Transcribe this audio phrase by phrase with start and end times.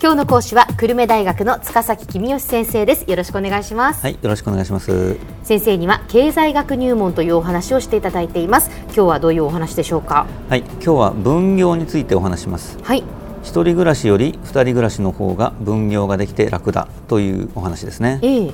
[0.00, 3.10] 今日の講師は久留米大学の塚崎君吉先生です。
[3.10, 4.00] よろしくお願いします。
[4.00, 5.16] はいよろしくお願いします。
[5.42, 8.70] 先生には経済学入門というお話をしていただいています。
[8.86, 10.28] 今日はどういうお話でしょうか？
[10.48, 12.78] はい今日は分業についてお話します。
[12.80, 13.02] はい。
[13.42, 18.20] 一人暮らしより二人暮らしの方が分業ができて楽だというお話ですね。
[18.22, 18.52] ええ。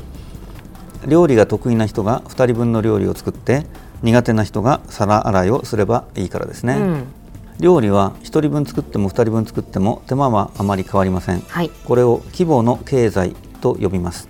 [1.07, 3.67] 料理が得意な人が二人分の料理を作って
[4.03, 7.05] 苦手な人が皿洗いをすればいいからですね、うん
[7.61, 11.41] 料理は1人分作っても2人分作っても手間はあまり変わりません。
[11.41, 11.71] はい。
[11.71, 14.29] これを規模の経済と呼びます。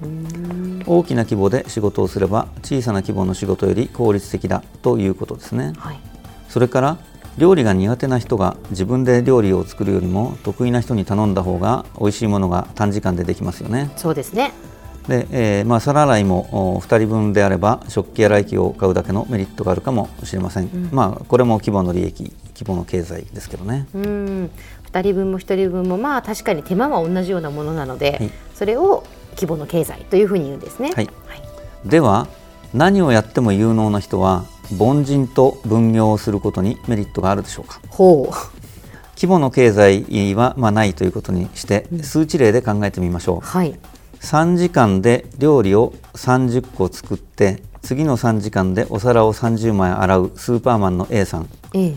[0.86, 5.72] 大きな規模で仕事をすれば小さな規模の仕事より効率的だということですね。
[5.76, 6.00] はい。
[6.48, 6.98] それから
[7.38, 13.90] 料理が苦手な人が自分で料理を作るよりも得意な人に頼んだ方が美味しいものが短時間でできますよね。
[13.96, 14.52] そうですね。
[15.08, 23.86] で、えーまあ、皿洗いもお2人分であれば食器洗い機を買うだけのメリットがあるかもしれません、まあこれも規模の利益規模の経済ですけどね。
[23.94, 24.50] うん。
[24.84, 28.30] 二人分も一人分もまあ確かに手間は同じようなものなので、はい。
[28.54, 30.92] それを規模の経済というふうに言うんですね。
[30.94, 31.08] はい。
[31.84, 32.28] では
[32.72, 34.44] 何をやっても有能な人は
[34.78, 37.80] 凡人と分業をすることにメリットがあるでしょうか？
[37.88, 38.34] ほう。
[39.16, 43.40] 規模の経済はまあないということにして数値例で考えてみましょう。
[43.40, 43.78] はい。
[44.20, 51.48] 3時間で料理を30個作って次の3時間でお皿を30枚洗うスーパーマンの A さん。
[51.74, 51.94] ええ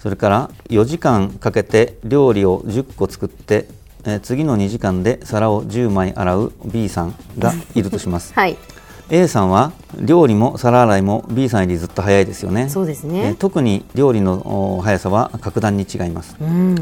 [0.00, 3.68] それから4時間かけて料理を10個作って、
[4.04, 8.32] えー次の2時間で皿を10枚洗う B さんがいるとします。
[8.34, 8.56] はい。
[9.10, 12.70] A さんは料理も皿洗いも B さんよりずっと早いですよね。
[12.70, 16.34] そうですえーね特に料理のお速さは格段に違います。
[16.40, 16.76] うん。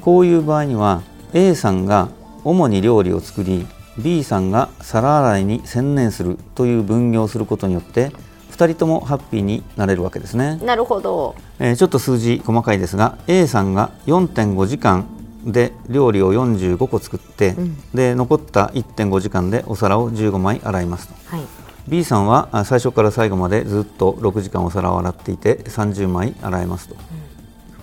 [0.00, 2.08] こういう場合には A さんが
[2.44, 3.66] 主に料理を作り
[3.98, 8.12] B さんが皿洗いに専念するという分業をすることによって
[8.60, 11.34] 2人ともハッピーになれるわけですね、なるほど。
[11.58, 15.06] えーちょっと数字細かいですが A さんが4.5時間
[15.44, 17.80] で料理を45個作って、ん。
[17.94, 21.14] で残った1.5時間でお皿を15枚洗いますと。
[21.34, 21.46] はい。
[21.88, 26.96] B さんはあ最初から最後までずっと6時間お皿を洗っていて30枚洗えますと、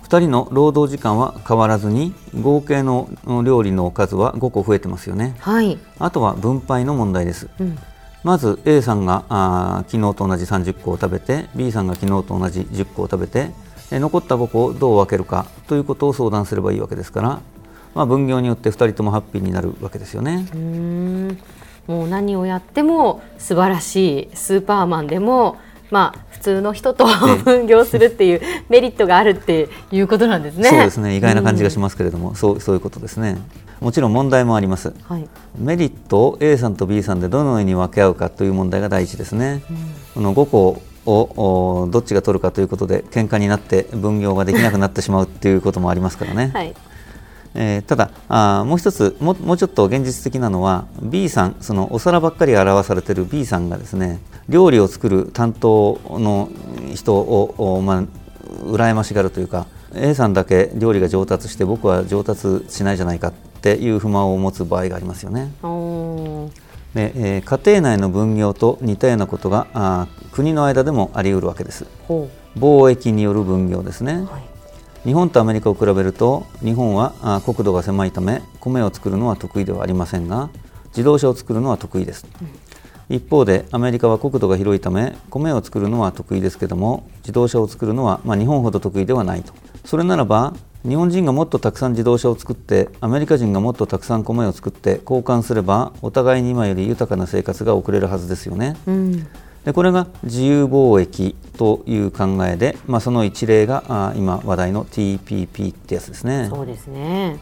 [0.04, 3.08] 2人の労働時間は変わらずに合計の
[3.44, 5.34] 料理の数は5個増えてますよね。
[5.40, 5.76] はい。
[5.98, 7.48] あとは分配の問題です。
[7.58, 7.76] うん
[8.24, 13.50] まず A さんがあー昨日と同じ30個を食べて B さんが昨日と同じ10個を食べて
[13.90, 17.40] え残った5個をどう分けるかということを相談すればいいわけですから、
[17.94, 20.46] まあ、分業によって2人ともハッピーになるわけですよね。
[20.52, 21.38] うーん。
[21.86, 25.56] もう何をやっても素晴らしいスーパーマンでも
[25.90, 27.42] まあ普通の人とええ。
[27.42, 30.68] 分業するっていうメリットがあるっていうことなんですね。
[30.68, 31.16] そうですね。
[31.16, 33.38] 意外な感じがしますけれども、そうそういうことですね
[33.80, 35.28] もちろん問題もありますはい。
[35.56, 39.62] メリットを A さんと B さんでどのように分け合うかという問題が第一ですね、
[40.14, 46.74] この5個をおどっちが取るかということで喧嘩になって分業ができなくなってしまうっていうこともありますからね、 はい。
[47.54, 56.50] えーただあーもう一つももうちょっと現実的なのは B さんそのお皿ばっかり表されている B さんがですね料理を作る担当の
[56.94, 58.02] 人を、おまあ、
[58.64, 65.52] 羨ましがるというか A さんだけ料理が上達して僕は上達しないじゃないかっていう不満を持つ場合がありますよね。
[66.94, 71.86] でえー家庭内の分業と似たようなことがあー国の間でもあり得るわけです。
[72.06, 74.14] ほ貿易による分業ですね。
[74.14, 74.26] う。
[74.26, 74.42] はい。
[75.04, 80.50] 日本とアメリカを比べると日本はあ国土が狭いため米を作るのは得意ではありませんが
[80.88, 82.26] 自動車を作るのは得意です、
[83.08, 89.52] 一方でアメリカは国土が広いため米を作るのは得意ですけども自動車を作るのは、まあ、日本ほど得意ではないと
[89.84, 90.54] それならば
[90.88, 98.74] 日本人がもっとたくさん自動車を作ってアメリカ人がもっとたくさん米を作って交換すればお互いに今より豊かな生活が送れるはずですよね。
[98.86, 99.26] うん。
[99.66, 107.38] でこれが自由貿易という考えで、まあ、その一例があ今話題の TPP ってやつですねそうですね。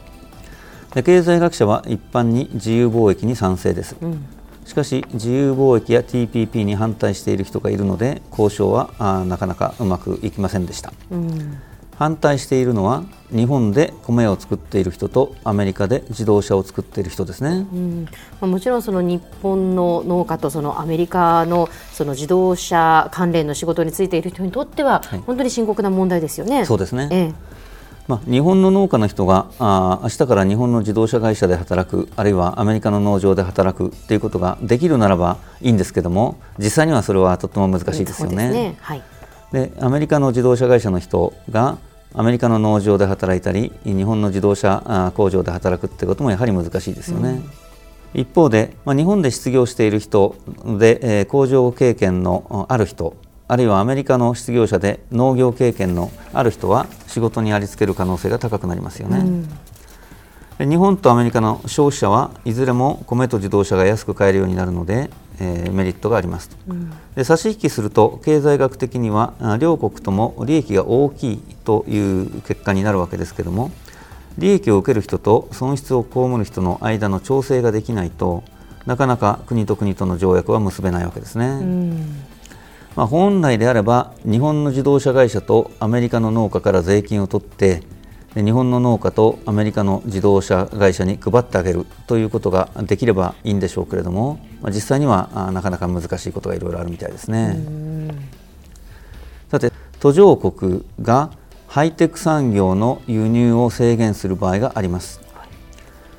[0.93, 4.25] で経済学者は一般に自由貿易に賛成ですうん。
[4.65, 11.59] しかし自由貿易や TPP に反対している人がいるので交渉はあなかなかうまくいきませんでしたうん。
[11.99, 18.11] 反対しているのは日本で米を作っている人とアメリカで自動車を作っている人ですねうんま
[18.43, 26.65] あ、もちろんその日本の農家とそのアメリカのその自動車関連の仕事についている人にとってははい本当に深刻な問題ですよね。
[26.65, 27.57] そうですねええ
[28.09, 38.77] まあ、日本の農家の人があー明日から日本の自動車会社で働くあるいはアメリカの農場で働くということができるならばいいんですけども実際にはそれはとても難しいですよそうね。
[38.81, 39.03] はい。
[39.53, 41.79] でアメリカの自動車会社の人が
[42.15, 47.43] アメリカの農場で働いたり日本の自動車工場で働くってこともやはり難しいですよね。
[48.15, 50.37] 一方で、まあ、日本で失業している人
[50.79, 53.17] で、えー工場経験のあある人
[53.49, 59.45] あるいはアメリカの失業者で農業経験のある人は仕事にありつける可能性が高くなりますよね。
[60.59, 73.71] 日本とアメリカの消費者はいずれも米と自動車が安く買えるようになるので、えー、メリットがありますと、うん、で差し引きすると経済学的には両国とも利益が大きいという結果になるわけですけれども
[74.39, 78.45] 利益を受ける人と損失を被る人の間の調整ができないと
[78.87, 81.47] なかなか国と国との条約は結べないわけですね。
[81.47, 82.23] うん。
[82.95, 87.83] まあ、本来であれば日本の自動車会社とアメリカの農家から税金を取って
[88.35, 97.59] 日本の農家とアメリカの自動車会社に配ってあげるということができればいいんでしょうけれども、まあ、実際にはなかなか難しいことがいろいろあるみたいですね。
[99.51, 101.31] さて途上国が
[101.69, 105.21] ハイテク産業の輸入を制限する場合があります。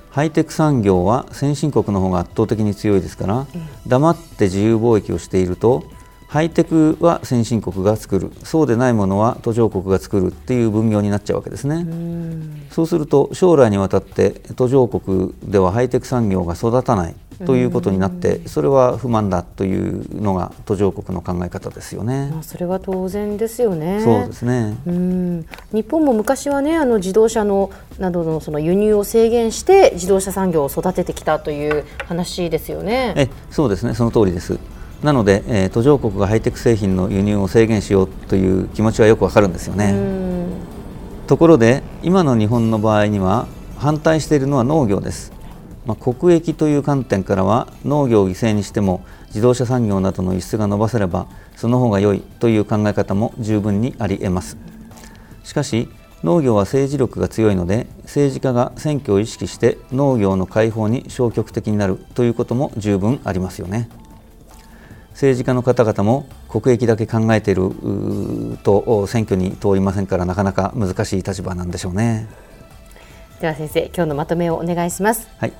[0.09, 3.45] ハイテク産業は先進国の方が圧倒的に強いですから、
[3.85, 5.83] 黙って自由貿易をしていると
[6.27, 11.85] ハイテクは先進国が作るそうでないものは途上国が作るっていう分業になっちゃうわけですね
[12.69, 17.15] そうすると将来にわたって途上国ではハイテク産業が育たない
[17.45, 22.29] ということになってそれは不満だというのが途上国の考え方ですよね。
[22.31, 24.01] まあ、それは当然ですよね。
[24.03, 24.75] そうですね。
[24.87, 27.69] うん日本も昔はねあの自動車の
[27.99, 33.13] などのその輸入を制限して自動車産業を育ててきたという話ですよね。
[33.15, 34.57] えそうですねその通りです。
[35.03, 39.95] なので、えー、途上国がハイテク製品の輸入を制限しようという気持ちはよくわかるんですよね。
[41.27, 43.47] ところで今の日本の場合には
[43.77, 45.33] 反対しているのは農業です。
[45.85, 54.57] まあ、国益という観点からは農業を犠牲にしても自動車産業などの輸出が伸ばせればその方が良いという考え方も十分にあり得ます。
[55.43, 55.87] しかし
[56.23, 63.87] 農業は政治力が強いので政治家が選挙を意識して農業の解放に消極的になるということも十分ありますよね。
[65.17, 67.71] 政治家の方々も国益だけ考えている
[68.61, 72.27] と選挙に通りませんからなかなか難しい立場なんでしょうね。
[73.41, 75.27] では先生今日のまとめをお願いします。
[75.39, 75.53] はい。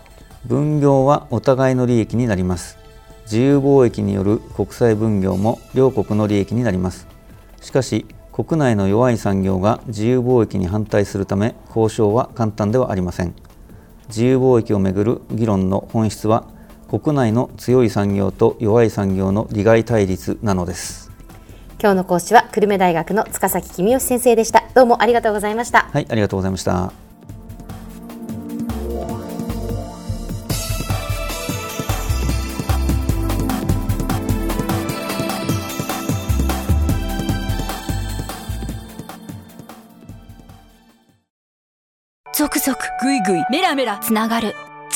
[0.46, 2.78] 分業はお互いの利益になります。
[3.24, 7.08] 自由貿易による国際分業も両国の利益になります。
[7.60, 13.34] しかし国内の弱い産業が自由貿易に反対するため交渉は簡単ではありません。
[14.08, 16.46] 自由貿易をめぐる議論の本質は
[16.88, 21.12] 国内の強い産業と弱い産業の利害対立なのです。
[21.80, 24.64] 今日の講師は久留米大学の塚崎君吉先生でした。
[24.74, 25.90] どうもありがとうございました。
[25.92, 26.92] はいありがとうございました。
[42.34, 44.56] 続々ぐいぐいメラメラつながる